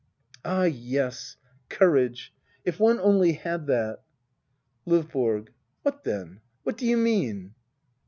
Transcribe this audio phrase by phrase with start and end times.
[0.43, 1.37] Ah yes—
[1.69, 2.33] courage!
[2.65, 3.99] If one only had that!
[4.87, 5.49] LdVBORO.
[5.83, 6.41] What then?
[6.63, 7.53] What do'you mean